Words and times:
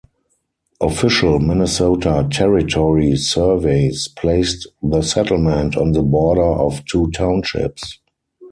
Official 0.81 1.37
Minnesota 1.37 2.27
Territory 2.31 3.15
surveys 3.17 4.07
placed 4.07 4.65
the 4.81 5.03
settlement 5.03 5.77
on 5.77 5.91
the 5.91 6.01
border 6.01 6.41
of 6.41 6.83
two 6.87 7.11
townships. 7.11 7.99